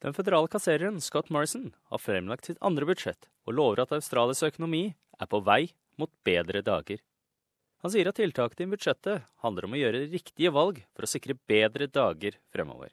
[0.00, 4.94] Den føderale kassereren Scott Morrison har fremlagt sitt andre budsjett og lover at Australias økonomi
[5.20, 7.02] er på vei mot bedre dager.
[7.84, 11.36] Han sier at tiltakene i budsjettet handler om å gjøre riktige valg for å sikre
[11.48, 12.92] bedre dager fremover.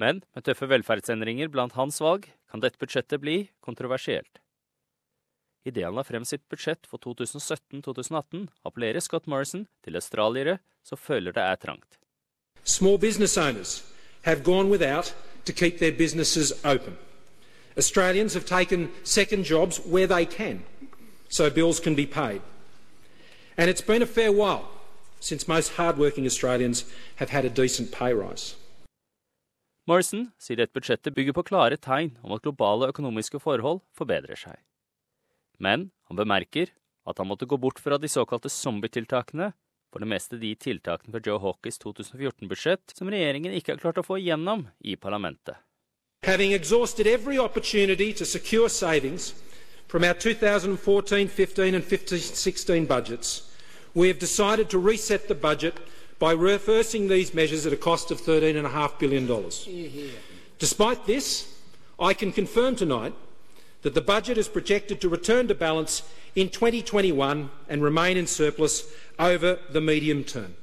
[0.00, 4.40] Men med tøffe velferdsendringer blant hans valg kan dette budsjettet bli kontroversielt.
[5.68, 11.36] Idet han la frem sitt budsjett for 2017-2018, appellerer Scott Morrison til australiere som føler
[11.36, 12.00] det er trangt.
[12.64, 13.82] Small business owners
[14.24, 15.12] have gone without
[15.44, 16.96] to keep their businesses open.
[17.76, 20.64] Australians have taken second jobs where they can,
[21.28, 22.42] so bills can be paid.
[23.56, 24.68] And it's been a fair while
[25.20, 26.84] since most hardworking Australians
[27.16, 28.56] have had a decent pay rise.
[29.86, 34.56] Morrison sier dette budsjettet bygger på klare tegn om at globale økonomiske forhold forbedrer seg.
[35.58, 36.72] Men han bemerker
[37.08, 39.52] at han måtte gå bort fra de såkalte zombietiltakene,
[39.90, 44.06] for det meste de tiltakene fra Joe Hawkeys 2014-budsjett som regjeringen ikke har klart å
[44.06, 45.58] få igjennom i parlamentet.
[46.26, 49.34] Having exhausted every opportunity to secure savings
[49.88, 53.50] from our 2014, 15 and 15, 16 budgets,
[53.94, 55.74] we have decided to reset the budget
[56.18, 59.26] by reversing these measures at a cost of $13.5 billion.
[60.58, 61.48] Despite this,
[61.98, 63.14] I can confirm tonight
[63.82, 66.02] that the budget is projected to return to balance
[66.34, 68.84] in 2021 and remain in surplus
[69.18, 70.54] over the medium term.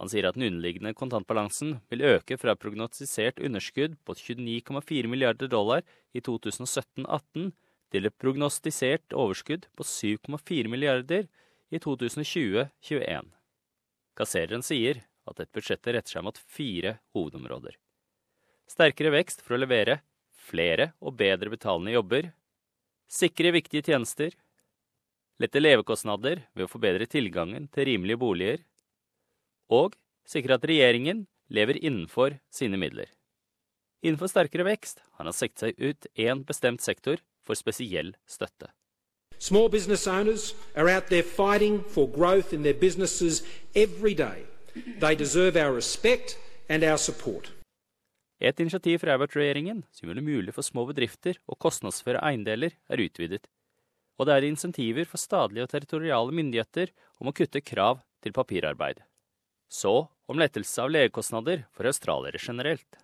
[0.00, 5.82] Han sier at den underliggende kontantbalansen vil øke fra prognostisert underskudd på 29,4 milliarder dollar
[6.16, 7.50] i 2017-18
[7.92, 11.28] til et prognostisert overskudd på 7,4 milliarder
[11.70, 13.28] i 2020-21.
[14.16, 17.76] Kassereren sier at dette budsjettet retter seg mot fire hovedområder.
[18.70, 20.00] Sterkere vekst for å levere
[20.40, 22.30] flere og bedre betalende jobber,
[23.10, 24.34] sikre viktige tjenester,
[25.40, 28.64] lette levekostnader ved å forbedre tilgangen til rimelige boliger,
[29.70, 29.96] og
[30.28, 33.08] sikre at regjeringen lever innenfor sine midler.
[34.00, 38.70] Innenfor sterkere vekst har han siktet seg ut én bestemt sektor for spesiell støtte.
[39.40, 43.42] Small business owners are out there fighting for growth in their businesses
[43.74, 44.44] every day.
[45.00, 46.36] They deserve our respect
[46.68, 47.50] and our support.
[48.40, 53.02] Et initiativ fra Abbott-regjeringen som gjør det mulig for små bedrifter å kostnadsføre eiendeler, er
[53.04, 53.44] utvidet.
[54.16, 59.02] Og det er insentiver for statlige og territoriale myndigheter om å kutte krav til papirarbeid.
[59.68, 63.00] Så om lettelse av legekostnader for australiere generelt.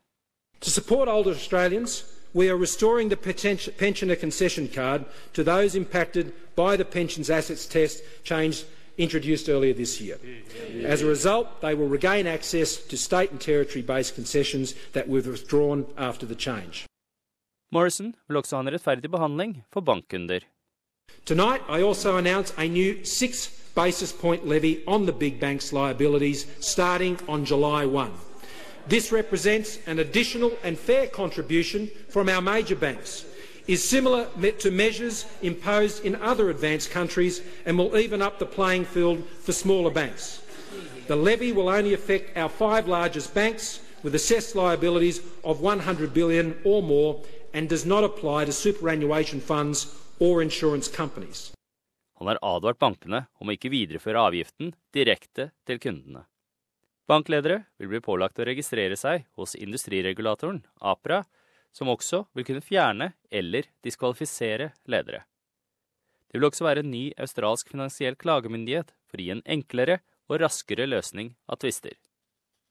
[0.60, 5.04] To support older Australians, we are restoring the pensioner concession card
[5.34, 8.64] to those impacted by the pensions assets test change
[8.98, 10.18] introduced earlier this year.
[10.84, 15.22] As a result, they will regain access to state and territory based concessions that were
[15.30, 16.86] withdrawn after the change.
[17.72, 20.40] Morrison vil også ha en rettferdig behandling for bankkunder.
[21.24, 26.46] Tonight, I also announce a new six basis point levy on the big banks' liabilities
[26.60, 28.10] starting on July 1.
[28.88, 33.24] This represents an additional and fair contribution from our major banks
[33.66, 34.26] is similar
[34.58, 39.52] to measures imposed in other advanced countries and will even up the playing field for
[39.52, 40.40] smaller banks.
[41.08, 46.56] The levy will only affect our five largest banks with assessed liabilities of 100 billion
[46.64, 47.22] or more
[47.52, 51.52] and does not apply to superannuation funds or insurance companies.
[52.18, 56.24] Han har advart bankene om å ikke videreføre avgiften direkte til kundene.
[57.06, 61.22] Bankledere vil bli pålagt å registrere seg hos industriregulatoren, APRA,
[61.76, 65.26] som også vil kunne fjerne eller diskvalifisere ledere.
[66.26, 70.40] Det vil også være en ny australsk finansiell klagemyndighet for å gi en enklere og
[70.42, 71.94] raskere løsning av tvister.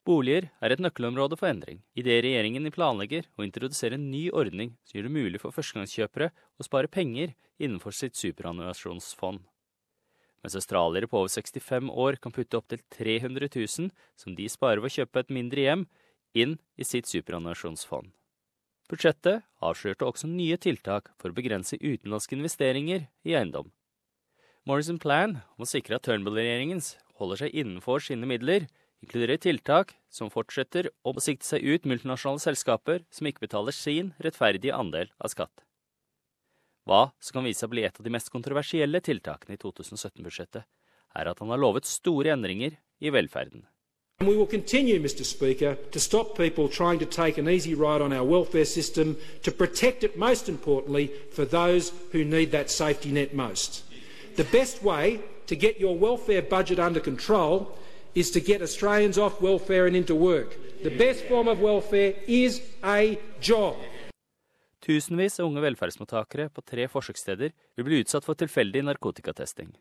[0.06, 5.00] Boliger er et nøkkelområde for endring, idet regjeringen planlegger å introdusere en ny ordning som
[5.00, 9.42] gjør det mulig for førstegangskjøpere å spare penger innenfor sitt superannuasjonsfond.
[10.46, 14.94] Mens australiere på over 65 år kan putte opptil 300 000 som de sparer ved
[14.94, 15.88] å kjøpe et mindre hjem,
[16.38, 18.12] inn i sitt superannuasjonsfond.
[18.92, 23.72] Budsjettet avslørte også nye tiltak for å begrense utenlandske investeringer i eiendom.
[24.66, 26.82] Morrison Plan om å sikre at Turnbull-regjeringen
[27.18, 28.68] holder seg innenfor sine midler,
[29.02, 34.78] inkluderer tiltak som fortsetter å sikte seg ut multinasjonale selskaper som ikke betaler sin rettferdige
[34.78, 35.66] andel av skatt.
[36.86, 40.66] Hva som kan vise seg å bli et av de mest kontroversielle tiltakene i 2017-budsjettet,
[41.16, 43.66] er at han har lovet store endringer i velferden.
[44.20, 48.02] And we will continue, Mr Speaker, to stop people trying to take an easy ride
[48.02, 53.12] on our welfare system, to protect it most importantly for those who need that safety
[53.12, 53.84] net most.
[54.38, 57.78] The best way to get your welfare budget under control
[58.16, 60.56] is to get Australians off welfare and into work.
[60.82, 63.76] The best form of welfare is a job.
[64.80, 69.76] Tusenvis av unge velferdsmottakere på tre forsøkssteder vil bli utsatt for tilfeldig narkotikatesting.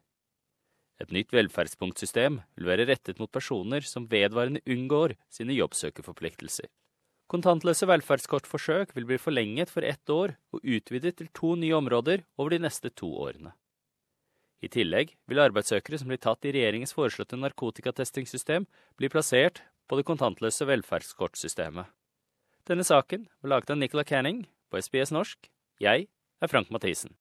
[1.03, 6.71] Et nytt velferdspunktsystem vil være rettet mot personer som vedvarende unngår sine jobbsøkerforpliktelser.
[7.31, 12.55] Kontantløse velferdskortforsøk vil bli forlenget for ett år og utvidet til to nye områder over
[12.55, 13.55] de neste to årene.
[14.65, 20.07] I tillegg vil arbeidssøkere som blir tatt i regjeringens foreslåtte narkotikatestingssystem, bli plassert på det
[20.09, 21.91] kontantløse velferdskortsystemet.
[22.65, 25.51] Denne saken var laget av Nicola Canning på SBS norsk.
[25.83, 26.07] Jeg
[26.41, 27.13] er Frank Mathisen.